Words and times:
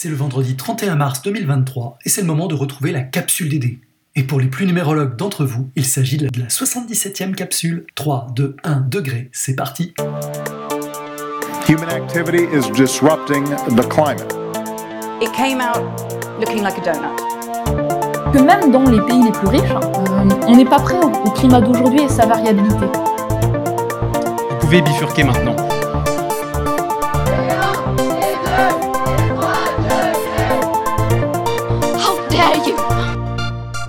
C'est 0.00 0.08
le 0.08 0.14
vendredi 0.14 0.54
31 0.54 0.94
mars 0.94 1.22
2023 1.22 1.98
et 2.04 2.08
c'est 2.08 2.20
le 2.20 2.28
moment 2.28 2.46
de 2.46 2.54
retrouver 2.54 2.92
la 2.92 3.00
capsule 3.00 3.48
DD. 3.48 3.80
Et 4.14 4.22
pour 4.22 4.38
les 4.38 4.46
plus 4.46 4.64
numérologues 4.64 5.16
d'entre 5.16 5.44
vous, 5.44 5.72
il 5.74 5.84
s'agit 5.84 6.18
de 6.18 6.28
la 6.38 6.46
77e 6.46 7.34
capsule. 7.34 7.84
3, 7.96 8.28
2, 8.36 8.54
1 8.62 8.80
degré, 8.82 9.28
c'est 9.32 9.56
parti. 9.56 9.94
Human 11.68 11.88
activity 11.88 12.44
is 12.44 12.70
disrupting 12.70 13.44
the 13.74 13.88
climate. 13.88 14.36
It 15.20 15.32
came 15.32 15.60
out 15.60 15.82
looking 16.38 16.62
like 16.62 16.78
a 16.78 16.92
donut. 16.92 18.32
que 18.32 18.38
même 18.38 18.70
dans 18.70 18.88
les 18.88 19.00
pays 19.00 19.24
les 19.24 19.32
plus 19.32 19.48
riches, 19.48 19.72
euh, 19.72 20.46
on 20.46 20.54
n'est 20.54 20.64
pas 20.64 20.78
prêt 20.78 21.00
au 21.00 21.30
climat 21.32 21.60
d'aujourd'hui 21.60 22.02
et 22.02 22.08
sa 22.08 22.24
variabilité. 22.24 22.86
Vous 24.48 24.58
pouvez 24.60 24.80
bifurquer 24.80 25.24
maintenant. 25.24 25.56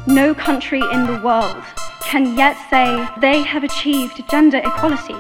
No 0.10 0.34
country 0.34 0.82
in 0.92 1.06
the 1.06 1.22
world 1.24 1.64
can 2.02 2.36
yet 2.36 2.56
say 2.72 3.08
they 3.22 3.44
have 3.44 3.64
achieved 3.64 4.24
gender 4.28 4.58
equality. 4.58 5.14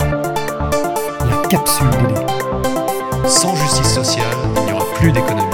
La 0.00 1.46
capsule 1.50 1.90
DD. 1.90 3.28
Sans 3.28 3.54
justice 3.54 3.92
sociale, 3.92 4.24
il 4.56 4.64
n'y 4.64 4.72
aura 4.72 4.86
plus 4.94 5.12
d'économie. 5.12 5.44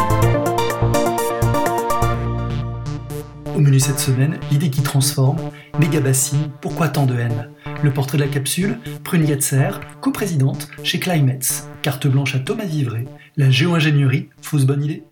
Au 3.56 3.58
menu 3.58 3.80
cette 3.80 3.98
semaine, 3.98 4.38
l'idée 4.52 4.70
qui 4.70 4.82
transforme, 4.82 5.38
méga 5.80 5.98
bassine, 5.98 6.52
pourquoi 6.60 6.88
tant 6.88 7.06
de 7.06 7.18
haine? 7.18 7.50
Le 7.82 7.92
portrait 7.92 8.18
de 8.18 8.22
la 8.22 8.28
capsule, 8.28 8.78
Prune 9.02 9.26
Yetzer, 9.26 9.80
coprésidente 10.00 10.68
chez 10.84 11.00
Climates. 11.00 11.68
Carte 11.82 12.06
blanche 12.06 12.36
à 12.36 12.38
Thomas 12.38 12.66
Vivray, 12.66 13.06
la 13.36 13.50
géo-ingénierie, 13.50 14.28
fausse 14.40 14.64
bonne 14.64 14.84
idée 14.84 15.02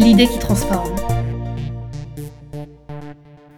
L'idée 0.00 0.26
qui 0.26 0.38
transforme. 0.38 0.96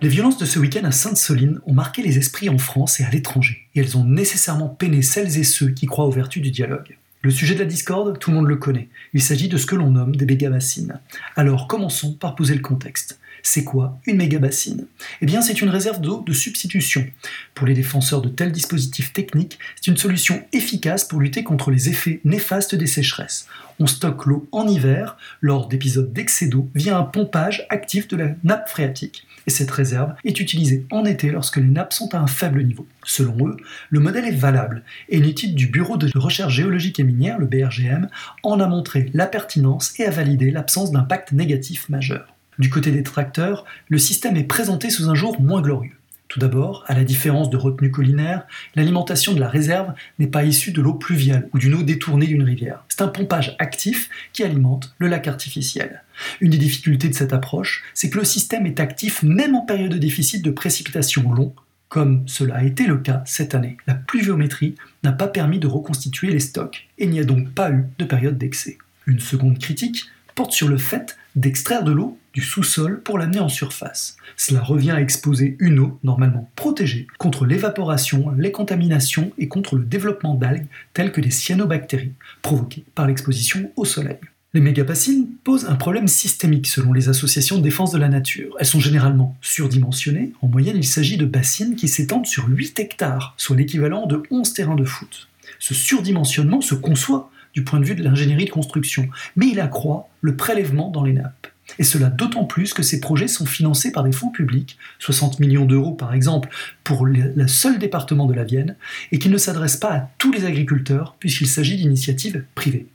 Les 0.01 0.09
violences 0.09 0.39
de 0.39 0.45
ce 0.45 0.59
week-end 0.59 0.83
à 0.83 0.91
Sainte-Soline 0.91 1.61
ont 1.67 1.73
marqué 1.73 2.03
les 2.03 2.19
esprits 2.19 2.49
en 2.49 2.59
France 2.59 2.99
et 2.99 3.05
à 3.05 3.11
l'étranger, 3.11 3.69
et 3.77 3.81
elles 3.81 3.97
ont 3.97 4.05
nécessairement 4.05 4.69
peiné 4.69 5.03
celles 5.03 5.39
et 5.39 5.45
ceux 5.45 5.69
qui 5.69 5.87
croient 5.87 6.07
aux 6.07 6.11
vertus 6.11 6.43
du 6.43 6.51
dialogue. 6.51 6.97
Le 7.23 7.31
sujet 7.31 7.55
de 7.55 7.61
la 7.61 7.65
discorde, 7.65 8.19
tout 8.19 8.31
le 8.31 8.37
monde 8.39 8.49
le 8.49 8.57
connaît. 8.57 8.89
Il 9.15 9.23
s'agit 9.23 9.49
de 9.49 9.57
ce 9.57 9.67
que 9.67 9.77
l'on 9.77 9.93
nomme 9.93 10.17
des 10.17 10.27
méga-bassines. 10.27 10.99
Alors 11.37 11.69
commençons 11.69 12.15
par 12.15 12.35
poser 12.35 12.57
le 12.57 12.61
contexte. 12.61 13.21
C'est 13.43 13.65
quoi 13.65 13.99
une 14.07 14.17
méga-bassine? 14.17 14.87
Eh 15.21 15.27
bien, 15.27 15.43
c'est 15.43 15.61
une 15.61 15.69
réserve 15.69 16.01
d'eau 16.01 16.23
de 16.27 16.33
substitution. 16.33 17.07
Pour 17.55 17.67
les 17.67 17.75
défenseurs 17.75 18.23
de 18.23 18.29
tels 18.29 18.53
dispositifs 18.53 19.13
techniques, 19.13 19.59
c'est 19.77 19.91
une 19.91 19.97
solution 19.97 20.43
efficace 20.53 21.05
pour 21.05 21.21
lutter 21.21 21.43
contre 21.43 21.71
les 21.71 21.89
effets 21.89 22.21
néfastes 22.25 22.75
des 22.75 22.87
sécheresses. 22.87 23.47
On 23.81 23.87
stocke 23.87 24.27
l'eau 24.27 24.49
en 24.53 24.69
hiver 24.69 25.17
lors 25.41 25.69
d'épisodes 25.69 26.13
d'excès 26.13 26.47
d'eau 26.47 26.69
via 26.75 26.97
un 26.97 27.03
pompage 27.03 27.67
actif 27.69 28.07
de 28.09 28.17
la 28.17 28.29
nappe 28.45 28.69
phréatique. 28.69 29.27
Et 29.47 29.51
cette 29.51 29.71
réserve 29.71 30.15
est 30.25 30.39
utilisée 30.39 30.87
en 30.91 31.05
été 31.05 31.31
lorsque 31.31 31.57
les 31.57 31.65
nappes 31.65 31.93
sont 31.93 32.15
à 32.15 32.19
un 32.19 32.29
faible 32.29 32.63
niveau. 32.63 32.87
Selon 33.05 33.49
eux, 33.49 33.57
le 33.91 34.01
modèle 34.01 34.27
est 34.27 34.37
valable 34.37 34.85
et 35.09 35.19
une 35.19 35.25
étude 35.25 35.57
du 35.57 35.67
Bureau 35.67 35.97
de 35.97 36.11
recherche 36.17 36.55
géologique 36.55 37.01
et 37.01 37.05
minière, 37.05 37.39
le 37.39 37.47
BRGM, 37.47 38.09
en 38.45 38.61
a 38.61 38.67
montré 38.69 39.11
la 39.15 39.27
pertinence 39.27 39.99
et 39.99 40.05
a 40.05 40.11
validé 40.11 40.51
l'absence 40.51 40.93
d'impact 40.93 41.33
négatif 41.33 41.89
majeur. 41.89 42.33
Du 42.59 42.71
côté 42.71 42.91
des 42.91 43.03
tracteurs, 43.03 43.65
le 43.89 43.99
système 43.99 44.37
est 44.37 44.45
présenté 44.45 44.91
sous 44.91 45.09
un 45.09 45.15
jour 45.15 45.41
moins 45.41 45.63
glorieux. 45.63 45.97
Tout 46.33 46.41
d'abord, 46.41 46.83
à 46.87 46.95
la 46.95 47.05
différence 47.05 47.51
de 47.51 47.59
retenue 47.59 47.91
collinaire, 47.91 48.47
l'alimentation 48.75 49.35
de 49.35 49.41
la 49.41 49.51
réserve 49.51 49.93
n'est 50.19 50.29
pas 50.29 50.45
issue 50.45 50.73
de 50.73 50.81
l'eau 50.81 50.95
pluviale 50.95 51.47
ou 51.53 51.59
d'une 51.59 51.75
eau 51.75 51.83
détournée 51.83 52.27
d'une 52.27 52.43
rivière. 52.43 52.85
C'est 52.89 53.03
un 53.03 53.09
pompage 53.09 53.55
actif 53.59 54.09
qui 54.33 54.43
alimente 54.43 54.95
le 54.97 55.09
lac 55.09 55.29
artificiel. 55.29 56.03
Une 56.41 56.51
des 56.51 56.57
difficultés 56.57 57.11
de 57.11 57.15
cette 57.15 57.35
approche, 57.35 57.85
c'est 57.93 58.09
que 58.09 58.17
le 58.17 58.25
système 58.25 58.65
est 58.65 58.81
actif 58.81 59.23
même 59.23 59.55
en 59.55 59.61
période 59.61 59.93
de 59.93 59.99
déficit 59.99 60.43
de 60.43 60.51
précipitations 60.51 61.31
long, 61.35 61.55
comme 61.91 62.27
cela 62.27 62.57
a 62.57 62.65
été 62.65 62.87
le 62.87 62.97
cas 62.97 63.23
cette 63.27 63.55
année. 63.55 63.77
La 63.87 63.95
pluviométrie 63.95 64.77
n'a 65.03 65.13
pas 65.13 65.29
permis 65.29 65.59
de 65.59 65.67
reconstituer 65.67 66.31
les 66.31 66.41
stocks 66.41 66.89
et 66.97 67.05
il 67.05 67.11
n'y 67.11 67.21
a 67.21 67.25
donc 67.25 67.51
pas 67.51 67.71
eu 67.71 67.85
de 67.99 68.07
période 68.07 68.39
d'excès. 68.39 68.79
Une 69.07 69.21
seconde 69.21 69.59
critique 69.59 70.07
porte 70.35 70.53
sur 70.53 70.69
le 70.69 70.79
fait 70.79 71.19
d'extraire 71.37 71.85
de 71.85 71.93
l'eau 71.93 72.19
du 72.33 72.43
sous-sol 72.43 73.03
pour 73.03 73.19
l'amener 73.19 73.41
en 73.41 73.49
surface. 73.49 74.17
Cela 74.37 74.63
revient 74.63 74.93
à 74.93 75.01
exposer 75.01 75.57
une 75.59 75.79
eau 75.79 75.99
normalement 76.03 76.51
protégée 76.57 77.07
contre 77.19 77.45
l'évaporation, 77.45 78.33
les 78.37 78.53
contaminations 78.53 79.33
et 79.39 79.49
contre 79.49 79.77
le 79.77 79.85
développement 79.85 80.35
d'algues 80.35 80.67
telles 80.95 81.13
que 81.13 81.21
les 81.21 81.31
cyanobactéries 81.31 82.13
provoquées 82.41 82.85
par 82.95 83.07
l'exposition 83.07 83.71
au 83.77 83.85
soleil. 83.85 84.19
Les 84.55 84.61
mégabassines 84.61 85.29
posent 85.45 85.65
un 85.65 85.77
problème 85.77 86.09
systémique 86.09 86.67
selon 86.67 86.93
les 86.93 87.09
associations 87.09 87.57
de 87.57 87.63
défense 87.63 87.91
de 87.91 87.99
la 87.99 88.11
nature. 88.11 88.55
Elles 88.59 88.67
sont 88.67 88.81
généralement 88.81 89.35
surdimensionnées. 89.41 90.33
En 90.43 90.49
moyenne, 90.49 90.77
il 90.77 90.85
s'agit 90.85 91.17
de 91.17 91.25
bassines 91.25 91.75
qui 91.75 91.89
s'étendent 91.89 92.27
sur 92.27 92.49
8 92.49 92.79
hectares, 92.79 93.33
soit 93.39 93.57
l'équivalent 93.57 94.07
de 94.07 94.23
11 94.31 94.53
terrains 94.53 94.75
de 94.75 94.85
foot. 94.85 95.29
Ce 95.59 95.73
surdimensionnement 95.73 96.61
se 96.61 96.75
conçoit 96.75 97.31
du 97.55 97.65
point 97.65 97.81
de 97.81 97.85
vue 97.85 97.95
de 97.95 98.03
l'ingénierie 98.03 98.47
de 98.47 98.51
construction, 98.51 99.09
mais 99.37 99.49
il 99.49 99.61
accroît 99.61 100.09
le 100.21 100.37
prélèvement 100.37 100.91
dans 100.91 101.05
les 101.05 101.13
nappes. 101.13 101.49
Et 101.79 101.85
cela 101.85 102.11
d'autant 102.11 102.45
plus 102.45 102.75
que 102.75 102.83
ces 102.83 103.01
projets 103.01 103.29
sont 103.29 103.47
financés 103.47 103.93
par 103.93 104.05
des 104.05 104.13
fonds 104.13 104.31
publics, 104.31 104.79
60 104.99 105.41
millions 105.41 105.65
d'euros 105.65 105.93
par 105.93 106.13
exemple 106.13 106.51
pour 106.85 107.07
le 107.07 107.49
seul 107.49 107.79
département 107.79 108.27
de 108.27 108.35
la 108.35 108.45
Vienne, 108.45 108.77
et 109.11 109.19
qui 109.19 109.29
ne 109.29 109.39
s'adressent 109.39 109.77
pas 109.77 109.95
à 109.95 110.11
tous 110.19 110.33
les 110.33 110.45
agriculteurs 110.45 111.17
puisqu'il 111.19 111.47
s'agit 111.47 111.77
d'initiatives 111.77 112.45
privées. 112.55 112.87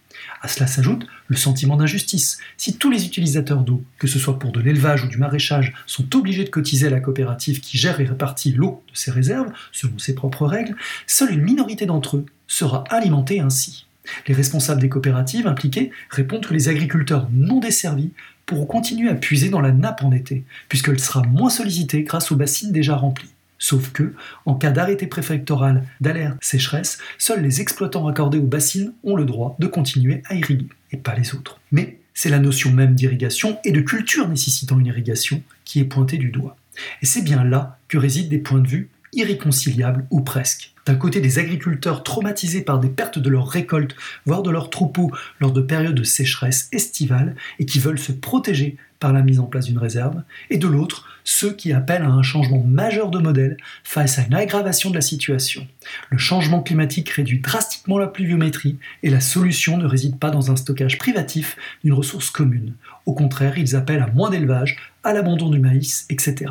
À 0.41 0.47
cela 0.47 0.67
s'ajoute 0.67 1.06
le 1.28 1.35
sentiment 1.35 1.78
d'injustice. 1.78 2.40
Si 2.57 2.78
tous 2.78 2.90
les 2.90 3.06
utilisateurs 3.06 3.62
d'eau, 3.62 3.84
que 4.00 4.07
ce 4.07 4.19
soit 4.19 4.40
pour 4.40 4.51
de 4.51 4.59
l'élevage 4.59 5.03
ou 5.03 5.07
du 5.07 5.17
maraîchage, 5.17 5.73
sont 5.85 6.16
obligés 6.16 6.44
de 6.44 6.50
cotiser 6.50 6.88
à 6.88 6.91
la 6.91 7.00
coopérative 7.00 7.59
qui 7.59 7.78
gère 7.78 8.00
et 8.00 8.06
répartit 8.06 8.51
l'eau 8.51 8.84
de 8.91 8.97
ses 8.97 9.12
réserves, 9.12 9.51
selon 9.72 9.97
ses 10.00 10.16
propres 10.16 10.46
règles, 10.46 10.75
seule 11.06 11.34
une 11.34 11.41
minorité 11.41 11.85
d'entre 11.85 12.17
eux 12.17 12.25
sera 12.47 12.84
alimentée 12.90 13.40
ainsi. 13.40 13.87
Les 14.28 14.34
responsables 14.34 14.81
des 14.81 14.90
coopératives 14.90 15.47
impliquées 15.47 15.91
répondent 16.09 16.45
que 16.45 16.53
les 16.53 16.69
agriculteurs 16.69 17.28
non 17.34 17.59
desservis 17.59 18.12
pourront 18.45 18.66
continuer 18.66 19.09
à 19.09 19.16
puiser 19.16 19.50
dans 19.50 19.62
la 19.62 19.72
nappe 19.72 20.03
en 20.03 20.12
été, 20.12 20.44
puisqu'elle 20.69 21.00
sera 21.00 21.22
moins 21.23 21.50
sollicitée 21.50 22.03
grâce 22.03 22.31
aux 22.31 22.35
bassines 22.35 22.72
déjà 22.72 22.96
remplies. 22.96 23.34
Sauf 23.59 23.91
que, 23.91 24.13
en 24.46 24.56
cas 24.56 24.72
d'arrêté 24.72 25.07
préfectoral 25.07 25.84
d'alerte 26.00 26.38
sécheresse, 26.41 27.00
seuls 27.17 27.41
les 27.41 27.62
exploitants 27.62 28.03
raccordés 28.03 28.38
aux 28.38 28.44
bassines 28.44 28.94
ont 29.03 29.16
le 29.16 29.25
droit 29.25 29.56
de 29.59 29.67
continuer 29.67 30.22
à 30.29 30.35
irriguer, 30.35 30.69
et 30.91 30.97
pas 30.97 31.16
les 31.16 31.34
autres. 31.34 31.59
Mais 31.72 32.00
c'est 32.13 32.29
la 32.29 32.40
notion 32.40 32.72
même 32.72 32.96
d'irrigation 32.96 33.59
et 33.63 33.72
de 33.72 33.81
culture 33.81 34.28
nécessitant 34.28 34.79
une 34.79 34.88
irrigation 34.88 35.41
qui 35.66 35.79
est 35.79 35.85
pointée 35.85 36.17
du 36.17 36.29
doigt. 36.29 36.56
Et 37.01 37.06
c'est 37.06 37.23
bien 37.23 37.44
là 37.44 37.79
que 37.88 37.97
résident 37.97 38.29
des 38.29 38.38
points 38.38 38.59
de 38.59 38.67
vue 38.67 38.90
irréconciliables 39.13 40.06
ou 40.12 40.22
presque. 40.22 40.73
D'un 40.88 40.96
côté, 40.96 41.20
des 41.20 41.38
agriculteurs 41.38 42.02
traumatisés 42.02 42.62
par 42.62 42.80
des 42.80 42.88
pertes 42.88 43.20
de 43.20 43.30
leurs 43.30 43.50
récoltes, 43.50 43.94
voire 44.25 44.42
de 44.42 44.50
leurs 44.50 44.70
troupeaux 44.70 45.12
lors 45.42 45.52
de 45.52 45.59
périodes 45.59 45.96
de 45.96 46.06
sécheresse 46.06 46.70
estivale 46.72 47.36
et 47.59 47.66
qui 47.66 47.80
veulent 47.80 48.00
se 48.00 48.14
protéger 48.14 48.78
par 49.00 49.12
la 49.12 49.22
mise 49.22 49.42
en 49.42 49.47
place 49.47 49.66
d'une 49.66 49.78
réserve, 49.78 50.24
et 50.50 50.58
de 50.58 50.68
l'autre, 50.68 51.06
ceux 51.26 51.52
qui 51.52 51.74
appellent 51.74 52.03
à 52.03 52.09
un 52.09 52.24
changement 52.24 52.64
majeur 52.64 53.12
de 53.12 53.20
modèle 53.20 53.58
face 53.84 54.18
à 54.18 54.24
une 54.24 54.34
aggravation 54.34 54.90
de 54.90 54.96
la 54.96 55.02
situation. 55.02 55.68
Le 56.09 56.18
changement 56.18 56.64
climatique 56.64 57.09
réduit 57.09 57.40
drastiquement 57.40 57.97
la 57.97 58.08
pluviométrie 58.08 58.78
et 59.03 59.09
la 59.09 59.20
solution 59.20 59.78
ne 59.78 59.86
réside 59.86 60.18
pas 60.18 60.31
dans 60.31 60.52
un 60.52 60.56
stockage 60.56 60.97
privatif 60.97 61.58
d'une 61.84 61.94
ressource 61.94 62.30
commune. 62.30 62.76
Au 63.06 63.14
contraire, 63.14 63.58
ils 63.58 63.76
appellent 63.76 64.02
à 64.02 64.08
moins 64.08 64.30
d'élevage, 64.30 64.78
à 65.03 65.12
l'abandon 65.12 65.50
du 65.50 65.59
maïs, 65.59 66.06
etc. 66.09 66.46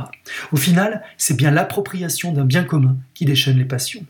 Au 0.52 0.56
final, 0.56 1.02
c'est 1.16 1.36
bien 1.36 1.50
l'appropriation 1.50 2.32
d'un 2.32 2.44
bien 2.44 2.64
commun 2.64 2.98
qui 3.14 3.24
déchaîne 3.24 3.56
les 3.56 3.64
passions. 3.64 4.04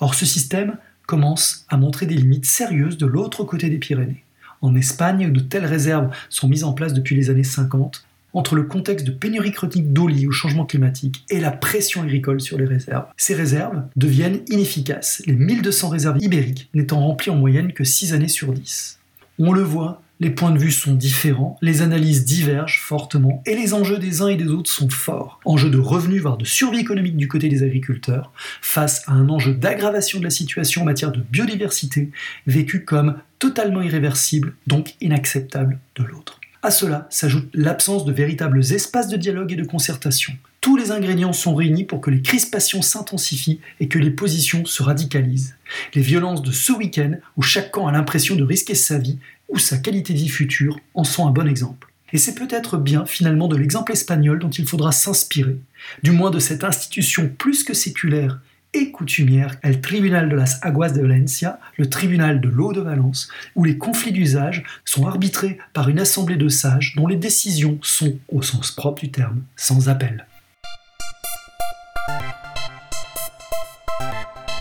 Or, 0.00 0.14
ce 0.14 0.26
système 0.26 0.76
commence 1.06 1.64
à 1.68 1.76
montrer 1.76 2.06
des 2.06 2.16
limites 2.16 2.46
sérieuses 2.46 2.98
de 2.98 3.06
l'autre 3.06 3.44
côté 3.44 3.70
des 3.70 3.78
Pyrénées. 3.78 4.24
En 4.62 4.74
Espagne, 4.74 5.32
de 5.32 5.40
telles 5.40 5.66
réserves 5.66 6.10
sont 6.28 6.48
mises 6.48 6.64
en 6.64 6.72
place 6.72 6.92
depuis 6.92 7.14
les 7.14 7.30
années 7.30 7.44
50, 7.44 8.06
entre 8.32 8.54
le 8.54 8.64
contexte 8.64 9.06
de 9.06 9.12
pénurie 9.12 9.52
chronique 9.52 9.92
d'eau 9.92 10.08
liée 10.08 10.26
au 10.26 10.32
changement 10.32 10.66
climatique 10.66 11.24
et 11.30 11.40
la 11.40 11.50
pression 11.50 12.02
agricole 12.02 12.40
sur 12.40 12.58
les 12.58 12.66
réserves. 12.66 13.06
Ces 13.16 13.34
réserves 13.34 13.82
deviennent 13.96 14.40
inefficaces, 14.48 15.22
les 15.26 15.32
1200 15.32 15.88
réserves 15.88 16.18
ibériques 16.20 16.68
n'étant 16.74 17.00
remplies 17.00 17.30
en 17.30 17.36
moyenne 17.36 17.72
que 17.72 17.84
6 17.84 18.12
années 18.12 18.28
sur 18.28 18.52
10. 18.52 18.98
On 19.38 19.52
le 19.52 19.62
voit, 19.62 20.02
les 20.20 20.30
points 20.30 20.50
de 20.50 20.58
vue 20.58 20.70
sont 20.70 20.94
différents, 20.94 21.58
les 21.60 21.82
analyses 21.82 22.24
divergent 22.24 22.80
fortement 22.80 23.42
et 23.44 23.54
les 23.54 23.74
enjeux 23.74 23.98
des 23.98 24.22
uns 24.22 24.28
et 24.28 24.36
des 24.36 24.48
autres 24.48 24.70
sont 24.70 24.88
forts. 24.88 25.40
Enjeux 25.44 25.70
de 25.70 25.78
revenus, 25.78 26.22
voire 26.22 26.38
de 26.38 26.44
survie 26.44 26.80
économique 26.80 27.16
du 27.16 27.28
côté 27.28 27.48
des 27.48 27.62
agriculteurs, 27.62 28.32
face 28.62 29.02
à 29.06 29.12
un 29.12 29.28
enjeu 29.28 29.52
d'aggravation 29.52 30.18
de 30.18 30.24
la 30.24 30.30
situation 30.30 30.82
en 30.82 30.86
matière 30.86 31.12
de 31.12 31.20
biodiversité, 31.20 32.10
vécu 32.46 32.84
comme 32.84 33.16
totalement 33.38 33.82
irréversible, 33.82 34.54
donc 34.66 34.94
inacceptable 35.00 35.78
de 35.96 36.04
l'autre. 36.04 36.40
À 36.62 36.70
cela 36.70 37.06
s'ajoute 37.10 37.48
l'absence 37.54 38.04
de 38.04 38.12
véritables 38.12 38.58
espaces 38.58 39.08
de 39.08 39.16
dialogue 39.16 39.52
et 39.52 39.56
de 39.56 39.64
concertation. 39.64 40.32
Tous 40.60 40.76
les 40.76 40.90
ingrédients 40.90 41.32
sont 41.32 41.54
réunis 41.54 41.84
pour 41.84 42.00
que 42.00 42.10
les 42.10 42.22
crispations 42.22 42.82
s'intensifient 42.82 43.60
et 43.78 43.86
que 43.86 44.00
les 44.00 44.10
positions 44.10 44.64
se 44.64 44.82
radicalisent. 44.82 45.54
Les 45.94 46.02
violences 46.02 46.42
de 46.42 46.50
ce 46.50 46.72
week-end, 46.72 47.12
où 47.36 47.42
chaque 47.42 47.70
camp 47.70 47.86
a 47.86 47.92
l'impression 47.92 48.34
de 48.34 48.42
risquer 48.42 48.74
sa 48.74 48.98
vie 48.98 49.18
ou 49.48 49.58
sa 49.58 49.78
qualité 49.78 50.12
de 50.12 50.18
vie 50.18 50.28
future, 50.28 50.78
en 50.94 51.04
sont 51.04 51.26
un 51.26 51.30
bon 51.30 51.48
exemple. 51.48 51.92
Et 52.12 52.18
c'est 52.18 52.34
peut-être 52.34 52.78
bien 52.78 53.04
finalement 53.04 53.48
de 53.48 53.56
l'exemple 53.56 53.92
espagnol 53.92 54.38
dont 54.38 54.50
il 54.50 54.66
faudra 54.66 54.92
s'inspirer, 54.92 55.58
du 56.02 56.12
moins 56.12 56.30
de 56.30 56.38
cette 56.38 56.64
institution 56.64 57.28
plus 57.28 57.64
que 57.64 57.74
séculaire 57.74 58.40
et 58.72 58.90
coutumière, 58.90 59.56
el 59.62 59.80
Tribunal 59.80 60.28
de 60.28 60.36
las 60.36 60.58
Aguas 60.62 60.90
de 60.90 61.00
Valencia, 61.00 61.58
le 61.78 61.88
tribunal 61.88 62.40
de 62.40 62.48
l'eau 62.48 62.72
de 62.72 62.80
Valence, 62.80 63.28
où 63.54 63.64
les 63.64 63.78
conflits 63.78 64.12
d'usage 64.12 64.64
sont 64.84 65.06
arbitrés 65.06 65.58
par 65.72 65.88
une 65.88 65.98
assemblée 65.98 66.36
de 66.36 66.48
sages 66.48 66.94
dont 66.96 67.06
les 67.06 67.16
décisions 67.16 67.78
sont, 67.82 68.18
au 68.28 68.42
sens 68.42 68.72
propre 68.72 69.02
du 69.02 69.10
terme, 69.10 69.42
sans 69.56 69.88
appel. 69.88 70.26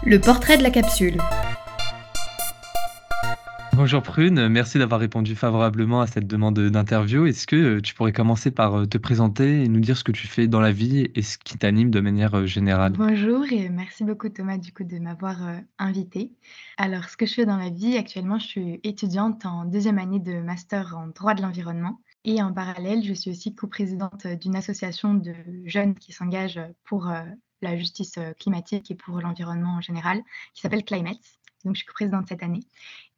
Le 0.06 0.20
portrait 0.20 0.58
de 0.58 0.64
la 0.64 0.70
capsule. 0.70 1.18
Bonjour 3.76 4.02
Prune, 4.02 4.48
merci 4.48 4.80
d'avoir 4.80 5.02
répondu 5.02 5.36
favorablement 5.36 6.00
à 6.00 6.08
cette 6.08 6.28
demande 6.28 6.58
d'interview. 6.58 7.26
Est-ce 7.26 7.46
que 7.46 7.56
euh, 7.58 7.82
tu 7.82 7.94
pourrais 7.94 8.14
commencer 8.14 8.50
par 8.50 8.80
euh, 8.80 8.86
te 8.86 8.98
présenter 8.98 9.64
et 9.64 9.68
nous 9.68 9.82
dire 9.82 9.98
ce 9.98 10.06
que 10.06 10.14
tu 10.14 10.28
fais 10.28 10.48
dans 10.48 10.62
la 10.62 10.72
vie 10.72 11.12
et 11.14 11.22
ce 11.22 11.38
qui 11.38 11.58
t'anime 11.58 11.92
de 11.92 12.00
manière 12.00 12.38
euh, 12.38 12.46
générale? 12.46 12.94
Bonjour 12.94 13.44
et 13.52 13.68
merci 13.68 14.06
beaucoup 14.06 14.30
Thomas 14.30 14.58
du 14.58 14.72
coup 14.72 14.86
de 14.86 14.98
m'avoir 14.98 15.40
invité. 15.78 16.32
Alors 16.78 17.10
ce 17.10 17.18
que 17.18 17.26
je 17.26 17.34
fais 17.34 17.46
dans 17.46 17.58
la 17.58 17.70
vie 17.70 17.98
actuellement, 17.98 18.40
je 18.40 18.48
suis 18.48 18.80
étudiante 18.86 19.46
en 19.46 19.66
deuxième 19.66 20.00
année 20.00 20.22
de 20.22 20.40
master 20.40 20.96
en 20.98 21.08
droit 21.08 21.34
de 21.34 21.42
l'environnement 21.42 22.00
et 22.24 22.42
en 22.42 22.54
parallèle, 22.54 23.04
je 23.04 23.14
suis 23.14 23.30
aussi 23.30 23.56
coprésidente 23.56 24.26
d'une 24.26 24.56
association 24.56 25.16
de 25.16 25.34
jeunes 25.66 25.96
qui 25.96 26.14
s'engagent 26.14 26.62
pour 26.86 27.12
la 27.62 27.78
justice 27.78 28.20
climatique 28.40 28.90
et 28.90 28.96
pour 28.96 29.20
l'environnement 29.20 29.76
en 29.76 29.82
général, 29.82 30.22
qui 30.54 30.62
s'appelle 30.62 30.86
Climate 30.86 31.20
donc 31.66 31.76
je 31.76 31.82
suis 31.82 31.92
présidente 31.92 32.28
cette 32.28 32.44
année. 32.44 32.64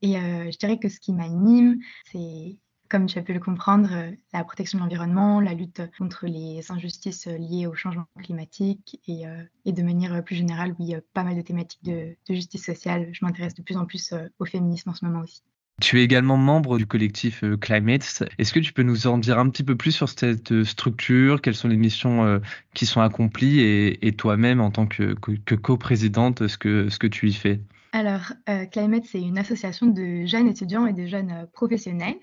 Et 0.01 0.17
euh, 0.17 0.49
je 0.51 0.57
dirais 0.57 0.79
que 0.79 0.89
ce 0.89 0.99
qui 0.99 1.13
m'anime, 1.13 1.79
c'est 2.11 2.57
comme 2.89 3.05
tu 3.05 3.19
as 3.19 3.21
pu 3.21 3.33
le 3.33 3.41
comprendre, 3.41 3.89
euh, 3.91 4.11
la 4.31 4.45
protection 4.45 4.77
de 4.77 4.83
l'environnement, 4.83 5.41
la 5.41 5.53
lutte 5.53 5.81
contre 5.97 6.25
les 6.25 6.71
injustices 6.71 7.27
liées 7.27 7.67
au 7.67 7.75
changement 7.75 8.07
climatique 8.23 9.01
et, 9.07 9.27
euh, 9.27 9.43
de 9.65 9.81
manière 9.83 10.23
plus 10.23 10.35
générale, 10.35 10.73
oui, 10.79 10.95
pas 11.13 11.23
mal 11.23 11.35
de 11.35 11.41
thématiques 11.41 11.83
de 11.83 12.15
justice 12.29 12.65
sociale. 12.65 13.09
Je 13.11 13.25
m'intéresse 13.25 13.55
de 13.55 13.61
plus 13.61 13.75
en 13.75 13.85
plus 13.85 14.13
au 14.39 14.45
féminisme 14.45 14.89
en 14.89 14.93
ce 14.93 15.03
moment 15.05 15.19
aussi. 15.19 15.43
Tu 15.79 15.99
es 15.99 16.03
également 16.03 16.37
membre 16.37 16.77
du 16.77 16.87
collectif 16.87 17.43
Climate. 17.61 18.23
Est-ce 18.39 18.51
que 18.51 18.59
tu 18.59 18.73
peux 18.73 18.83
nous 18.83 19.05
en 19.07 19.17
dire 19.17 19.37
un 19.37 19.49
petit 19.49 19.63
peu 19.63 19.75
plus 19.75 19.91
sur 19.91 20.09
cette 20.09 20.63
structure? 20.63 21.41
Quelles 21.41 21.55
sont 21.55 21.67
les 21.67 21.77
missions 21.77 22.41
qui 22.73 22.85
sont 22.87 23.01
accomplies? 23.01 23.59
Et, 23.59 24.11
toi-même, 24.13 24.59
en 24.59 24.71
tant 24.71 24.87
que, 24.87 25.13
que, 25.13 25.55
coprésidente, 25.55 26.47
ce 26.47 26.57
que, 26.57 26.89
ce 26.89 26.97
que 26.97 27.07
tu 27.07 27.29
y 27.29 27.33
fais? 27.33 27.61
Alors, 27.93 28.33
euh, 28.49 28.65
Climate, 28.65 29.05
c'est 29.05 29.21
une 29.21 29.37
association 29.37 29.87
de 29.87 30.25
jeunes 30.25 30.47
étudiants 30.47 30.85
et 30.85 30.93
de 30.93 31.05
jeunes 31.05 31.31
euh, 31.31 31.45
professionnels 31.51 32.17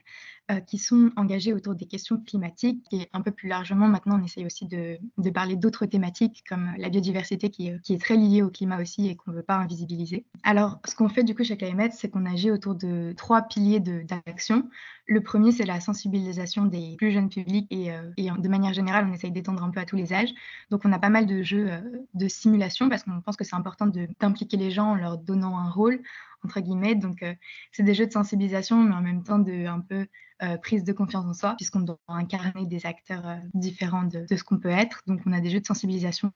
euh, 0.51 0.61
qui 0.61 0.77
sont 0.77 1.11
engagés 1.17 1.55
autour 1.55 1.75
des 1.75 1.87
questions 1.87 2.19
climatiques 2.19 2.85
et 2.93 3.09
un 3.15 3.23
peu 3.23 3.31
plus 3.31 3.49
largement, 3.49 3.89
maintenant, 3.89 4.21
on 4.21 4.25
essaye 4.25 4.45
aussi 4.45 4.67
de, 4.67 4.99
parler 5.31 5.57
d'autres 5.57 5.87
thématiques 5.87 6.45
comme 6.47 6.71
la 6.77 6.91
biodiversité 6.91 7.49
qui, 7.49 7.69
est 7.69 7.99
très 7.99 8.17
liée 8.17 8.43
au 8.43 8.51
climat 8.51 8.79
aussi 8.79 9.09
et 9.09 9.17
qu'on 9.17 9.31
ne 9.31 9.37
veut 9.37 9.43
pas 9.43 9.57
invisibiliser. 9.57 10.27
Alors, 10.43 10.81
ce 10.85 10.95
qu'on 10.95 11.09
fait 11.09 11.25
du 11.25 11.35
coup 11.35 11.45
chez 11.45 11.57
Climate, 11.57 11.93
c'est 11.95 12.11
qu'on 12.11 12.27
agit 12.27 12.51
autour 12.51 12.75
de 12.75 13.15
trois 13.17 13.41
piliers 13.41 13.81
d'action. 13.81 14.69
Le 15.07 15.23
premier, 15.23 15.51
c'est 15.51 15.65
la 15.65 15.81
sensibilisation 15.81 16.67
des 16.67 16.95
plus 16.99 17.11
jeunes 17.11 17.31
publics 17.31 17.67
et, 17.71 17.91
de 18.19 18.49
manière 18.49 18.75
générale, 18.75 19.07
on 19.09 19.15
essaye 19.15 19.33
d'étendre 19.33 19.65
un 19.65 19.71
peu 19.71 19.81
à 19.81 19.87
tous 19.87 19.97
les 19.97 20.13
âges. 20.13 20.35
Donc, 20.71 20.83
on 20.85 20.93
a 20.93 20.99
pas 20.99 21.09
mal 21.09 21.27
de 21.27 21.43
jeux 21.43 21.71
de 22.13 22.29
simulation 22.29 22.91
parce 22.91 23.03
qu'on 23.03 23.23
pense 23.23 23.37
que 23.37 23.45
c'est 23.45 23.57
important 23.57 23.87
d'impliquer 24.21 24.59
les 24.59 24.71
gens 24.71 24.91
en 24.91 24.95
leur 24.95 25.17
donnant 25.17 25.59
un 25.59 25.71
rôle, 25.71 26.03
entre 26.45 26.61
guillemets. 26.61 26.95
Donc, 26.95 27.23
euh, 27.23 27.35
c'est 27.73 27.83
des 27.83 27.95
jeux 27.95 28.07
de 28.07 28.13
sensibilisation, 28.13 28.83
mais 28.83 28.95
en 28.95 29.01
même 29.01 29.23
temps 29.23 29.39
de 29.39 29.67
un 29.67 29.81
peu 29.81 30.07
euh, 30.43 30.57
prise 30.59 30.85
de 30.85 30.93
confiance 30.93 31.25
en 31.25 31.33
soi, 31.33 31.55
puisqu'on 31.57 31.81
doit 31.81 31.99
incarner 32.09 32.67
des 32.67 32.87
acteurs 32.87 33.27
euh, 33.27 33.37
différents 33.55 34.05
de, 34.05 34.27
ce 34.29 34.45
qu'on 34.45 34.59
peut 34.59 34.69
être. 34.69 35.01
Donc, 35.07 35.21
on 35.27 35.33
a 35.33 35.41
des 35.41 35.51
jeux 35.51 35.61
de 35.61 35.67
sensibilisation 35.67 36.33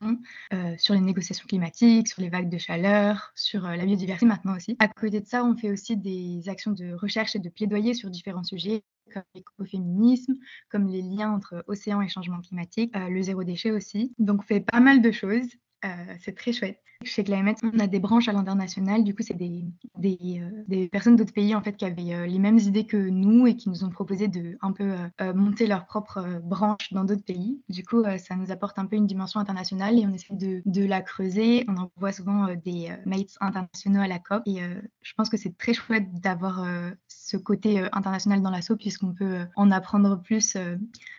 sur 0.79 0.95
les 0.95 1.01
négociations 1.01 1.47
climatiques, 1.47 2.09
sur 2.09 2.23
les 2.23 2.29
vagues 2.29 2.49
de 2.49 2.59
chaleur, 2.59 3.33
sur 3.35 3.63
la 3.63 3.85
biodiversité 3.85 4.27
maintenant 4.27 4.57
aussi. 4.57 4.77
À 4.79 4.89
côté 4.89 5.21
de 5.21 5.27
ça, 5.27 5.45
on 5.45 5.57
fait 5.57 5.71
aussi 5.71 5.97
des 5.97 6.49
actions 6.49 6.73
de 6.73 6.93
recherche 6.93 7.37
et 7.37 7.39
de 7.39 7.49
plaidoyer 7.49 7.95
sur 7.95 8.11
différents 8.11 8.45
sujets 8.45 8.83
comme 9.13 9.23
l'écoféminisme, 9.35 10.35
comme 10.69 10.87
les 10.87 11.01
liens 11.01 11.33
entre 11.33 11.65
océan 11.67 12.03
et 12.03 12.09
changement 12.09 12.41
climatique, 12.41 12.95
le 12.95 13.23
zéro 13.23 13.43
déchet 13.43 13.71
aussi. 13.71 14.15
Donc 14.19 14.41
on 14.41 14.45
fait 14.45 14.61
pas 14.61 14.81
mal 14.81 15.01
de 15.01 15.11
choses 15.11 15.49
euh, 15.85 15.89
c'est 16.21 16.35
très 16.35 16.53
chouette. 16.53 16.81
Chez 17.05 17.23
Climate, 17.23 17.59
on 17.63 17.79
a 17.79 17.87
des 17.87 18.01
branches 18.01 18.27
à 18.27 18.33
l'international. 18.33 19.05
Du 19.05 19.15
coup, 19.15 19.23
c'est 19.23 19.37
des, 19.37 19.65
des, 19.97 20.41
euh, 20.43 20.65
des, 20.67 20.89
personnes 20.89 21.15
d'autres 21.15 21.33
pays 21.33 21.55
en 21.55 21.63
fait 21.63 21.77
qui 21.77 21.85
avaient 21.85 22.13
euh, 22.13 22.27
les 22.27 22.41
mêmes 22.41 22.59
idées 22.59 22.87
que 22.87 22.97
nous 22.97 23.47
et 23.47 23.55
qui 23.55 23.69
nous 23.69 23.85
ont 23.85 23.89
proposé 23.89 24.27
de 24.27 24.59
un 24.61 24.73
peu 24.73 24.97
monter 25.35 25.69
leur 25.69 25.87
propre 25.87 26.41
branche 26.43 26.93
dans 26.93 27.05
d'autres 27.05 27.25
pays. 27.25 27.63
Du 27.69 27.85
coup, 27.85 28.03
ça 28.19 28.35
nous 28.35 28.51
apporte 28.51 28.81
un 28.81 28.87
peu 28.87 28.97
une 28.97 29.07
dimension 29.07 29.39
internationale 29.39 29.97
et 29.97 30.07
on 30.07 30.13
essaie 30.13 30.35
de, 30.35 30.63
de 30.67 30.85
la 30.85 31.01
creuser. 31.01 31.65
On 31.69 31.77
envoie 31.77 32.11
souvent 32.11 32.49
des 32.65 32.91
mates 33.07 33.37
internationaux 33.41 34.01
à 34.01 34.09
la 34.09 34.19
COP 34.19 34.43
et 34.47 34.61
je 35.03 35.15
pense 35.15 35.29
que 35.29 35.37
c'est 35.37 35.57
très 35.57 35.75
chouette 35.75 36.11
d'avoir 36.21 36.67
ce 37.07 37.37
côté 37.37 37.81
international 37.93 38.43
dans 38.43 38.51
l'assaut 38.51 38.77
puisqu'on 38.77 39.13
peut 39.13 39.47
en 39.55 39.71
apprendre 39.71 40.21
plus 40.21 40.57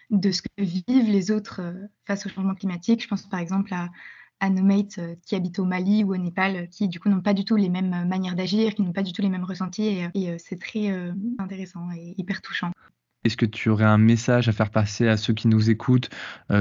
de 0.10 0.32
ce 0.32 0.42
que 0.42 0.50
vivent 0.58 1.10
les 1.10 1.32
autres 1.32 1.62
face 2.06 2.26
au 2.26 2.30
changement 2.30 2.56
climatique. 2.56 3.04
Je 3.04 3.08
pense 3.08 3.28
par 3.28 3.40
exemple 3.40 3.74
à 3.74 3.90
à 4.40 4.50
nos 4.50 4.64
mates 4.64 5.00
euh, 5.00 5.16
qui 5.26 5.36
habitent 5.36 5.60
au 5.60 5.66
Mali 5.66 6.04
ou 6.04 6.14
au 6.14 6.18
Népal, 6.18 6.56
euh, 6.56 6.66
qui 6.66 6.88
du 6.88 7.00
coup 7.00 7.10
n'ont 7.10 7.22
pas 7.22 7.34
du 7.34 7.46
tout 7.46 7.56
les 7.56 7.70
mêmes 7.70 7.94
euh, 7.94 8.06
manières 8.06 8.36
d'agir, 8.36 8.74
qui 8.74 8.82
n'ont 8.82 8.94
pas 8.94 9.04
du 9.04 9.14
tout 9.14 9.22
les 9.22 9.30
mêmes 9.30 9.44
ressentis. 9.44 10.02
Et, 10.14 10.38
c'est 10.38 10.60
très 10.60 10.92
intéressant 11.40 11.90
et 11.96 12.14
hyper 12.18 12.42
touchant. 12.42 12.72
Est-ce 13.24 13.38
que 13.38 13.46
tu 13.46 13.70
aurais 13.70 13.86
un 13.86 13.98
message 13.98 14.48
à 14.48 14.52
faire 14.52 14.70
passer 14.70 15.08
à 15.08 15.18
ceux 15.18 15.34
qui 15.34 15.48
nous 15.48 15.70
écoutent 15.70 16.10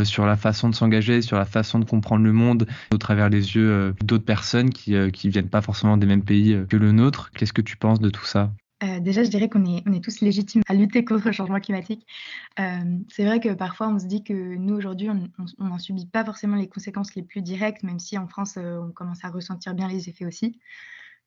sur 0.05 0.27
la 0.27 0.37
façon 0.37 0.69
de 0.69 0.75
s'engager, 0.75 1.23
sur 1.23 1.39
la 1.39 1.45
façon 1.45 1.79
de 1.79 1.85
comprendre 1.85 2.25
le 2.25 2.33
monde 2.33 2.67
au 2.93 2.99
travers 2.99 3.29
les 3.29 3.55
yeux 3.55 3.95
d'autres 4.03 4.25
personnes 4.25 4.71
qui 4.71 4.93
ne 4.93 5.31
viennent 5.31 5.51
pas 5.51 5.63
forcément 5.63 5.97
des 5.97 6.07
mêmes 6.07 6.25
pays 6.25 6.59
que 6.69 6.77
le 6.77 6.93
nôtre? 6.93 7.31
Qu'est-ce 7.33 7.53
que 7.53 7.63
tu 7.63 7.77
penses 7.77 8.01
de 8.01 8.11
tout 8.11 8.25
ça? 8.25 8.53
Euh, 8.83 9.01
déjà, 9.01 9.25
je 9.25 9.31
dirais 9.31 9.49
qu'on 9.49 9.65
est, 9.65 10.05
tous 10.05 10.21
légitimes 10.21 10.63
à 10.69 10.75
lutter 10.75 11.05
contre 11.05 11.27
le 11.27 11.33
changement 11.33 11.61
climatique. 11.61 12.07
Euh, 12.61 12.99
c'est 13.09 13.25
vrai 13.25 13.41
que 13.41 13.53
parfois, 13.55 13.89
on 13.89 13.99
se 13.99 14.07
dit 14.07 14.23
que 14.23 14.33
nous, 14.33 14.75
aujourd'hui, 14.75 15.11
on 15.11 15.65
n'en 15.65 15.79
subit 15.79 16.07
pas 16.07 16.25
forcément 16.25 16.57
les 16.57 16.69
conséquences 16.69 17.15
les 17.15 17.23
plus 17.23 17.43
directes, 17.43 17.83
même 17.83 17.99
si 17.99 18.17
en 18.17 18.29
France, 18.29 18.57
euh, 18.57 18.79
on 18.79 18.93
commence 18.93 19.25
à 19.25 19.31
ressentir 19.31 19.75
bien 19.75 19.89
les 19.89 20.09
effets 20.09 20.27
aussi. 20.27 20.61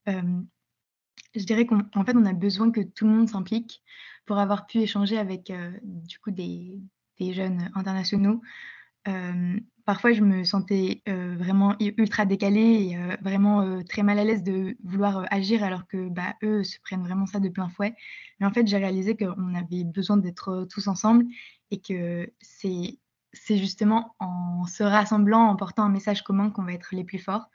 je 0.07 1.45
dirais 1.45 1.65
qu'en 1.65 2.05
fait, 2.05 2.15
on 2.15 2.25
a 2.25 2.33
besoin 2.33 2.71
que 2.71 2.81
tout 2.81 3.05
le 3.05 3.11
monde 3.13 3.29
s'implique 3.29 3.83
pour 4.25 4.37
avoir 4.37 4.65
pu 4.65 4.79
échanger 4.79 5.17
avec, 5.17 5.51
du 5.83 6.19
coup, 6.19 6.31
des 6.31 6.79
jeunes 7.19 7.69
internationaux 7.75 8.41
parfois, 9.91 10.13
je 10.13 10.21
me 10.21 10.45
sentais 10.45 11.03
vraiment 11.05 11.75
ultra 11.81 12.23
décalée 12.23 12.93
et 12.93 12.97
vraiment 13.21 13.83
très 13.83 14.03
mal 14.03 14.19
à 14.19 14.23
l'aise 14.23 14.41
de 14.41 14.77
vouloir 14.85 15.25
agir 15.31 15.65
alors 15.65 15.85
que 15.85 16.07
bah, 16.07 16.35
eux 16.43 16.63
se 16.63 16.79
prennent 16.79 17.03
vraiment 17.03 17.25
ça 17.25 17.41
de 17.41 17.49
plein 17.49 17.67
fouet. 17.67 17.93
Mais 18.39 18.45
en 18.45 18.51
fait, 18.51 18.65
j'ai 18.67 18.77
réalisé 18.77 19.17
qu'on 19.17 19.53
avait 19.53 19.83
besoin 19.83 20.15
d'être 20.15 20.65
tous 20.71 20.87
ensemble 20.87 21.25
et 21.71 21.81
que 21.81 22.31
c'est 22.39 22.99
c'est 23.33 23.57
justement 23.57 24.15
en 24.19 24.65
se 24.65 24.81
rassemblant, 24.83 25.41
en 25.41 25.57
portant 25.57 25.83
un 25.83 25.89
message 25.89 26.21
commun 26.21 26.51
qu'on 26.51 26.63
va 26.63 26.71
être 26.71 26.95
les 26.95 27.03
plus 27.03 27.19
forts. 27.19 27.49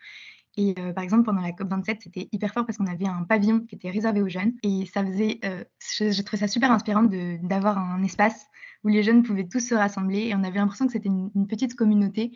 Et 0.58 0.74
par 0.94 1.04
exemple, 1.04 1.24
pendant 1.24 1.40
la 1.40 1.52
COP27, 1.52 2.00
c'était 2.02 2.28
hyper 2.32 2.52
fort 2.52 2.66
parce 2.66 2.76
qu'on 2.76 2.86
avait 2.86 3.08
un 3.08 3.24
pavillon 3.24 3.60
qui 3.60 3.76
était 3.76 3.88
réservé 3.90 4.20
aux 4.20 4.28
jeunes. 4.28 4.52
Et 4.62 4.84
ça 4.92 5.02
faisait, 5.02 5.40
j'ai 5.98 6.22
trouvé 6.22 6.40
ça 6.40 6.48
super 6.48 6.70
inspirant 6.70 7.04
d'avoir 7.42 7.78
un 7.78 8.02
espace 8.02 8.44
où 8.86 8.88
les 8.88 9.02
jeunes 9.02 9.24
pouvaient 9.24 9.48
tous 9.48 9.58
se 9.60 9.74
rassembler. 9.74 10.28
Et 10.28 10.34
on 10.36 10.44
avait 10.44 10.58
l'impression 10.58 10.86
que 10.86 10.92
c'était 10.92 11.08
une, 11.08 11.46
petite 11.48 11.74
communauté. 11.74 12.30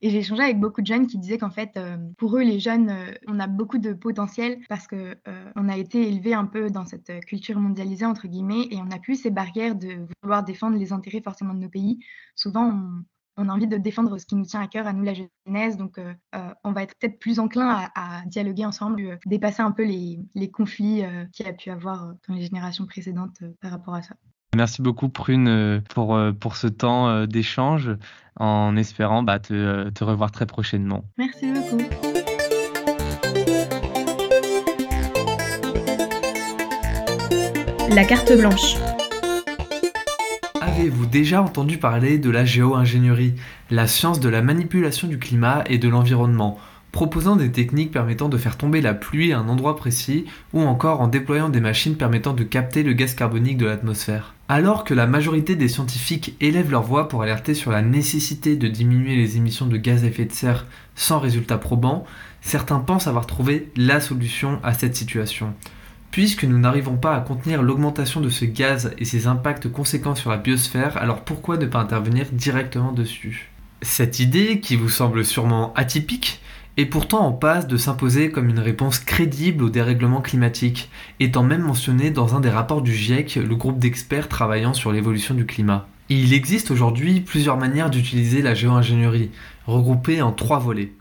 Et 0.00 0.08
j'ai 0.08 0.18
échangé 0.18 0.42
avec 0.42 0.58
beaucoup 0.58 0.80
de 0.80 0.86
jeunes 0.86 1.06
qui 1.06 1.18
disaient 1.18 1.36
qu'en 1.36 1.50
fait, 1.50 1.78
pour 2.16 2.34
eux, 2.38 2.42
les 2.42 2.58
jeunes, 2.58 2.90
on 3.28 3.38
a 3.38 3.46
beaucoup 3.46 3.76
de 3.76 3.92
potentiel 3.92 4.58
parce 4.70 4.86
que 4.86 5.14
on 5.56 5.68
a 5.68 5.76
été 5.76 6.08
élevés 6.08 6.32
un 6.32 6.46
peu 6.46 6.70
dans 6.70 6.86
cette 6.86 7.12
culture 7.26 7.60
mondialisée 7.60 8.06
entre 8.06 8.26
guillemets, 8.26 8.66
et 8.70 8.78
on 8.78 8.86
n'a 8.86 8.98
plus 8.98 9.16
ces 9.16 9.30
barrières 9.30 9.74
de 9.74 10.06
vouloir 10.22 10.42
défendre 10.42 10.78
les 10.78 10.94
intérêts 10.94 11.20
forcément 11.20 11.52
de 11.52 11.58
nos 11.58 11.68
pays. 11.68 11.98
Souvent, 12.34 12.80
on, 13.36 13.48
a 13.48 13.52
envie 13.52 13.66
de 13.66 13.76
défendre 13.76 14.16
ce 14.18 14.24
qui 14.24 14.36
nous 14.36 14.44
tient 14.46 14.60
à 14.60 14.68
cœur, 14.68 14.86
à 14.86 14.94
nous 14.94 15.04
la 15.04 15.14
jeunesse. 15.14 15.76
Donc, 15.76 15.98
euh, 15.98 16.14
euh, 16.34 16.54
on 16.64 16.72
va 16.72 16.82
être 16.82 16.94
peut-être 16.98 17.18
plus 17.18 17.38
enclin 17.38 17.88
à, 17.94 18.22
dialoguer 18.26 18.64
ensemble, 18.64 19.02
euh, 19.02 19.16
dépasser 19.26 19.62
un 19.62 19.72
peu 19.72 19.84
les, 19.84 20.50
conflits 20.50 21.02
qu'il 21.32 21.46
y 21.46 21.48
a 21.48 21.52
pu 21.52 21.70
avoir 21.70 22.14
dans 22.26 22.34
les 22.34 22.42
générations 22.42 22.86
précédentes 22.86 23.42
par 23.60 23.70
rapport 23.70 23.94
à 23.94 24.02
ça. 24.02 24.16
Merci 24.56 24.82
beaucoup 24.82 25.08
Prune 25.08 25.82
pour, 25.90 26.18
pour 26.40 26.56
ce 26.56 26.66
temps 26.66 27.26
d'échange 27.26 27.90
en 28.36 28.76
espérant 28.76 29.22
bah, 29.22 29.38
te, 29.38 29.90
te 29.90 30.04
revoir 30.04 30.32
très 30.32 30.46
prochainement. 30.46 31.04
Merci 31.18 31.46
beaucoup. 31.52 31.78
La 37.94 38.04
carte 38.04 38.32
blanche 38.36 38.76
avez-vous 40.80 41.04
déjà 41.04 41.42
entendu 41.42 41.76
parler 41.76 42.18
de 42.18 42.30
la 42.30 42.46
géo-ingénierie, 42.46 43.34
la 43.70 43.86
science 43.86 44.18
de 44.18 44.30
la 44.30 44.40
manipulation 44.40 45.08
du 45.08 45.18
climat 45.18 45.62
et 45.66 45.76
de 45.76 45.88
l'environnement, 45.90 46.58
proposant 46.90 47.36
des 47.36 47.52
techniques 47.52 47.90
permettant 47.90 48.30
de 48.30 48.38
faire 48.38 48.56
tomber 48.56 48.80
la 48.80 48.94
pluie 48.94 49.34
à 49.34 49.38
un 49.40 49.48
endroit 49.48 49.76
précis 49.76 50.24
ou 50.54 50.62
encore 50.62 51.02
en 51.02 51.08
déployant 51.08 51.50
des 51.50 51.60
machines 51.60 51.96
permettant 51.96 52.32
de 52.32 52.44
capter 52.44 52.82
le 52.82 52.94
gaz 52.94 53.14
carbonique 53.14 53.58
de 53.58 53.66
l'atmosphère? 53.66 54.34
Alors 54.52 54.82
que 54.82 54.94
la 54.94 55.06
majorité 55.06 55.54
des 55.54 55.68
scientifiques 55.68 56.34
élèvent 56.40 56.72
leur 56.72 56.82
voix 56.82 57.06
pour 57.06 57.22
alerter 57.22 57.54
sur 57.54 57.70
la 57.70 57.82
nécessité 57.82 58.56
de 58.56 58.66
diminuer 58.66 59.14
les 59.14 59.36
émissions 59.36 59.66
de 59.66 59.76
gaz 59.76 60.02
à 60.02 60.08
effet 60.08 60.24
de 60.24 60.32
serre 60.32 60.66
sans 60.96 61.20
résultat 61.20 61.56
probant, 61.56 62.04
certains 62.40 62.80
pensent 62.80 63.06
avoir 63.06 63.26
trouvé 63.26 63.70
la 63.76 64.00
solution 64.00 64.58
à 64.64 64.74
cette 64.74 64.96
situation. 64.96 65.54
Puisque 66.10 66.42
nous 66.42 66.58
n'arrivons 66.58 66.96
pas 66.96 67.14
à 67.14 67.20
contenir 67.20 67.62
l'augmentation 67.62 68.20
de 68.20 68.28
ce 68.28 68.44
gaz 68.44 68.92
et 68.98 69.04
ses 69.04 69.28
impacts 69.28 69.70
conséquents 69.70 70.16
sur 70.16 70.30
la 70.30 70.36
biosphère, 70.36 70.96
alors 70.96 71.20
pourquoi 71.20 71.56
ne 71.56 71.66
pas 71.66 71.78
intervenir 71.78 72.26
directement 72.32 72.90
dessus? 72.90 73.52
Cette 73.82 74.18
idée, 74.18 74.58
qui 74.58 74.74
vous 74.74 74.88
semble 74.88 75.24
sûrement 75.24 75.72
atypique, 75.74 76.40
est 76.80 76.86
pourtant 76.86 77.26
en 77.26 77.32
passe 77.32 77.66
de 77.66 77.76
s'imposer 77.76 78.30
comme 78.30 78.48
une 78.48 78.58
réponse 78.58 78.98
crédible 78.98 79.64
au 79.64 79.70
dérèglement 79.70 80.20
climatique, 80.20 80.90
étant 81.20 81.42
même 81.42 81.62
mentionnée 81.62 82.10
dans 82.10 82.34
un 82.34 82.40
des 82.40 82.50
rapports 82.50 82.82
du 82.82 82.94
GIEC, 82.94 83.36
le 83.36 83.54
groupe 83.54 83.78
d'experts 83.78 84.28
travaillant 84.28 84.74
sur 84.74 84.90
l'évolution 84.90 85.34
du 85.34 85.46
climat. 85.46 85.86
Il 86.08 86.32
existe 86.32 86.70
aujourd'hui 86.70 87.20
plusieurs 87.20 87.56
manières 87.56 87.90
d'utiliser 87.90 88.42
la 88.42 88.54
géo-ingénierie, 88.54 89.30
regroupées 89.66 90.22
en 90.22 90.32
trois 90.32 90.58
volets. 90.58 90.92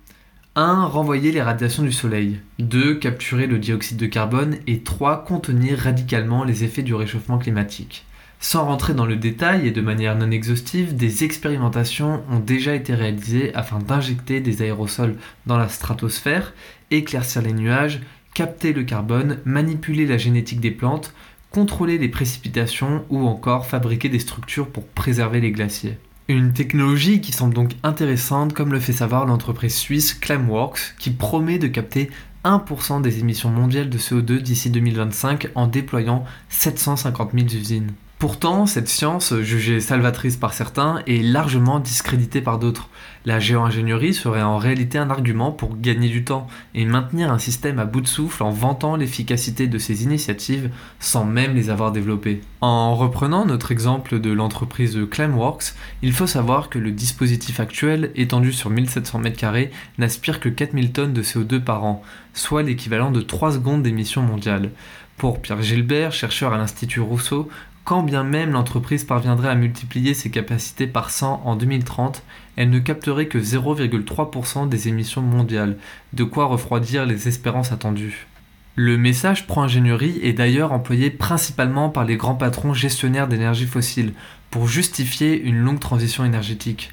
1. 0.55 0.85
Renvoyer 0.85 1.31
les 1.31 1.41
radiations 1.41 1.83
du 1.83 1.91
Soleil. 1.91 2.39
2. 2.59 2.95
Capturer 2.95 3.47
le 3.47 3.59
dioxyde 3.59 3.97
de 3.97 4.05
carbone. 4.05 4.57
Et 4.67 4.81
3. 4.81 5.23
Contenir 5.23 5.79
radicalement 5.79 6.43
les 6.43 6.63
effets 6.63 6.83
du 6.83 6.93
réchauffement 6.93 7.37
climatique. 7.37 8.05
Sans 8.41 8.63
rentrer 8.63 8.93
dans 8.93 9.05
le 9.05 9.17
détail 9.17 9.67
et 9.67 9.71
de 9.71 9.81
manière 9.81 10.15
non 10.15 10.31
exhaustive, 10.31 10.95
des 10.95 11.25
expérimentations 11.25 12.23
ont 12.31 12.39
déjà 12.39 12.73
été 12.73 12.95
réalisées 12.95 13.53
afin 13.53 13.79
d'injecter 13.79 14.39
des 14.39 14.61
aérosols 14.61 15.17
dans 15.45 15.57
la 15.57 15.67
stratosphère, 15.67 16.53
éclaircir 16.89 17.41
les 17.41 17.51
nuages, 17.51 17.99
capter 18.33 18.71
le 18.71 18.83
carbone, 18.83 19.39
manipuler 19.43 20.05
la 20.05 20.17
génétique 20.17 20.61
des 20.61 20.71
plantes, 20.71 21.13
contrôler 21.51 21.97
les 21.97 22.07
précipitations 22.07 23.03
ou 23.09 23.27
encore 23.27 23.65
fabriquer 23.65 24.07
des 24.07 24.19
structures 24.19 24.69
pour 24.69 24.87
préserver 24.87 25.41
les 25.41 25.51
glaciers. 25.51 25.97
Une 26.29 26.53
technologie 26.53 27.19
qui 27.19 27.33
semble 27.33 27.53
donc 27.53 27.71
intéressante 27.83 28.53
comme 28.53 28.71
le 28.71 28.79
fait 28.79 28.93
savoir 28.93 29.25
l'entreprise 29.25 29.75
suisse 29.75 30.13
Climeworks 30.13 30.95
qui 30.97 31.09
promet 31.09 31.57
de 31.57 31.67
capter 31.67 32.09
1% 32.45 33.01
des 33.01 33.19
émissions 33.19 33.49
mondiales 33.49 33.89
de 33.89 33.97
CO2 33.97 34.39
d'ici 34.39 34.69
2025 34.69 35.49
en 35.55 35.67
déployant 35.67 36.23
750 36.47 37.31
000 37.33 37.47
usines. 37.47 37.91
Pourtant, 38.19 38.65
cette 38.65 38.89
science, 38.89 39.33
jugée 39.39 39.79
salvatrice 39.79 40.35
par 40.35 40.53
certains, 40.53 41.01
est 41.07 41.23
largement 41.23 41.79
discréditée 41.79 42.41
par 42.41 42.59
d'autres. 42.59 42.89
La 43.23 43.39
géo-ingénierie 43.39 44.13
serait 44.13 44.41
en 44.41 44.57
réalité 44.57 44.97
un 44.97 45.09
argument 45.09 45.53
pour 45.53 45.79
gagner 45.79 46.09
du 46.09 46.25
temps 46.25 46.47
et 46.75 46.83
maintenir 46.83 47.31
un 47.31 47.39
système 47.39 47.79
à 47.79 47.85
bout 47.85 48.01
de 48.01 48.07
souffle 48.07 48.43
en 48.43 48.49
vantant 48.49 48.97
l'efficacité 48.97 49.67
de 49.67 49.77
ces 49.77 50.03
initiatives 50.03 50.69
sans 50.99 51.23
même 51.23 51.55
les 51.55 51.69
avoir 51.69 51.93
développées. 51.93 52.41
En 52.59 52.93
reprenant 52.93 53.45
notre 53.45 53.71
exemple 53.71 54.19
de 54.19 54.31
l'entreprise 54.31 54.99
Climeworks, 55.09 55.73
il 56.01 56.11
faut 56.11 56.27
savoir 56.27 56.67
que 56.67 56.77
le 56.77 56.91
dispositif 56.91 57.61
actuel, 57.61 58.11
étendu 58.15 58.51
sur 58.51 58.69
1700 58.69 59.21
m2, 59.21 59.69
n'aspire 59.97 60.41
que 60.41 60.49
4000 60.49 60.91
tonnes 60.91 61.13
de 61.13 61.23
CO2 61.23 61.61
par 61.61 61.85
an, 61.85 62.03
soit 62.33 62.63
l'équivalent 62.63 63.11
de 63.11 63.21
3 63.21 63.53
secondes 63.53 63.83
d'émissions 63.83 64.23
mondiales. 64.23 64.71
Pour 65.19 65.41
Pierre 65.41 65.61
Gilbert, 65.61 66.13
chercheur 66.13 66.53
à 66.53 66.57
l'Institut 66.57 67.01
Rousseau, 67.01 67.49
quand 67.89 68.03
bien 68.03 68.23
même 68.23 68.51
l'entreprise 68.51 69.03
parviendrait 69.03 69.49
à 69.49 69.55
multiplier 69.55 70.13
ses 70.13 70.29
capacités 70.29 70.85
par 70.85 71.09
100 71.09 71.41
en 71.43 71.55
2030, 71.55 72.21
elle 72.55 72.69
ne 72.69 72.77
capterait 72.77 73.25
que 73.25 73.39
0,3% 73.39 74.69
des 74.69 74.89
émissions 74.89 75.23
mondiales, 75.23 75.75
de 76.13 76.23
quoi 76.23 76.45
refroidir 76.45 77.07
les 77.07 77.27
espérances 77.27 77.71
attendues. 77.71 78.27
Le 78.75 78.95
message 78.95 79.47
pro-ingénierie 79.47 80.19
est 80.21 80.33
d'ailleurs 80.33 80.71
employé 80.71 81.09
principalement 81.09 81.89
par 81.89 82.05
les 82.05 82.15
grands 82.15 82.35
patrons 82.35 82.75
gestionnaires 82.75 83.27
d'énergie 83.27 83.65
fossile 83.65 84.13
pour 84.51 84.67
justifier 84.67 85.41
une 85.41 85.57
longue 85.57 85.79
transition 85.79 86.23
énergétique. 86.23 86.91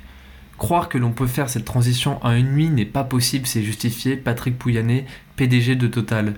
Croire 0.57 0.89
que 0.89 0.97
l'on 0.97 1.13
peut 1.13 1.27
faire 1.27 1.51
cette 1.51 1.67
transition 1.67 2.25
en 2.25 2.33
une 2.33 2.55
nuit 2.55 2.71
n'est 2.71 2.87
pas 2.87 3.05
possible, 3.05 3.47
c'est 3.47 3.63
justifié 3.63 4.17
Patrick 4.17 4.59
Pouyanné, 4.59 5.05
PDG 5.37 5.75
de 5.75 5.89
Total. 5.89 6.37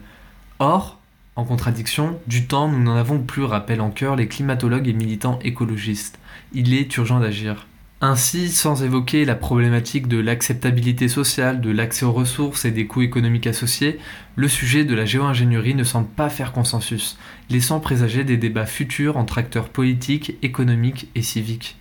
Or, 0.58 0.97
en 1.38 1.44
contradiction, 1.44 2.18
du 2.26 2.48
temps, 2.48 2.66
nous 2.66 2.82
n'en 2.82 2.96
avons 2.96 3.20
plus, 3.20 3.44
rappellent 3.44 3.80
en 3.80 3.92
cœur 3.92 4.16
les 4.16 4.26
climatologues 4.26 4.88
et 4.88 4.92
militants 4.92 5.38
écologistes. 5.44 6.18
Il 6.52 6.74
est 6.74 6.96
urgent 6.96 7.20
d'agir. 7.20 7.68
Ainsi, 8.00 8.48
sans 8.48 8.82
évoquer 8.82 9.24
la 9.24 9.36
problématique 9.36 10.08
de 10.08 10.18
l'acceptabilité 10.18 11.06
sociale, 11.06 11.60
de 11.60 11.70
l'accès 11.70 12.04
aux 12.04 12.10
ressources 12.10 12.64
et 12.64 12.72
des 12.72 12.88
coûts 12.88 13.02
économiques 13.02 13.46
associés, 13.46 14.00
le 14.34 14.48
sujet 14.48 14.84
de 14.84 14.96
la 14.96 15.04
géo-ingénierie 15.04 15.76
ne 15.76 15.84
semble 15.84 16.08
pas 16.08 16.28
faire 16.28 16.50
consensus, 16.50 17.16
laissant 17.50 17.78
présager 17.78 18.24
des 18.24 18.36
débats 18.36 18.66
futurs 18.66 19.16
entre 19.16 19.38
acteurs 19.38 19.68
politiques, 19.68 20.36
économiques 20.42 21.08
et 21.14 21.22
civiques. 21.22 21.76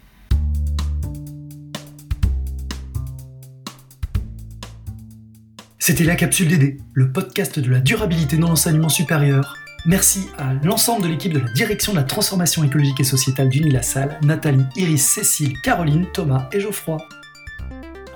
C'était 5.87 6.03
la 6.03 6.17
capsule 6.17 6.49
DD, 6.49 6.81
le 6.91 7.13
podcast 7.13 7.59
de 7.59 7.71
la 7.71 7.79
durabilité 7.79 8.35
dans 8.35 8.49
l'enseignement 8.49 8.89
supérieur. 8.89 9.55
Merci 9.85 10.27
à 10.37 10.53
l'ensemble 10.61 11.03
de 11.03 11.07
l'équipe 11.07 11.31
de 11.31 11.39
la 11.39 11.49
direction 11.53 11.93
de 11.93 11.97
la 11.97 12.03
transformation 12.03 12.61
écologique 12.65 12.99
et 12.99 13.05
sociétale 13.05 13.47
d'Unilassal, 13.47 14.19
Nathalie, 14.21 14.65
Iris, 14.75 15.07
Cécile, 15.07 15.53
Caroline, 15.63 16.05
Thomas 16.11 16.49
et 16.51 16.59
Geoffroy. 16.59 16.97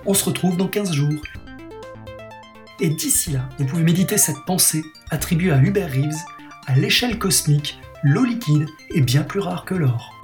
On 0.05 0.13
se 0.13 0.25
retrouve 0.25 0.57
dans 0.57 0.67
15 0.67 0.91
jours. 0.91 1.21
Et 2.81 2.89
d'ici 2.89 3.31
là, 3.31 3.47
vous 3.57 3.63
pouvez 3.63 3.83
méditer 3.83 4.17
cette 4.17 4.43
pensée 4.45 4.83
attribuée 5.09 5.53
à 5.53 5.63
Hubert 5.63 5.91
Reeves, 5.91 6.25
à 6.67 6.75
l'échelle 6.75 7.17
cosmique, 7.19 7.79
l'eau 8.03 8.25
liquide 8.25 8.67
est 8.93 8.99
bien 8.99 9.23
plus 9.23 9.39
rare 9.39 9.63
que 9.63 9.75
l'or. 9.75 10.20